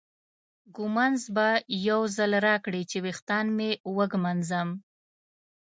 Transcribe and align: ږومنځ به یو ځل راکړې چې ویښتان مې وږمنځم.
ږومنځ 0.77 1.21
به 1.35 1.47
یو 1.89 2.01
ځل 2.17 2.31
راکړې 2.47 2.81
چې 2.91 2.97
ویښتان 3.05 3.45
مې 3.57 3.71
وږمنځم. 3.97 4.69